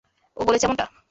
[0.37, 0.85] ও বলেছে এমনটা?